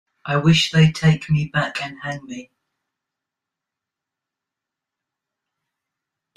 I 0.25 0.35
wish 0.37 0.71
they'd 0.71 0.95
take 0.95 1.29
me 1.29 1.45
back 1.53 1.79
and 1.83 1.99
hang 2.01 2.25
me. 2.25 2.49